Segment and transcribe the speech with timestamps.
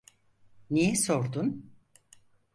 [0.69, 1.71] Niye sordun?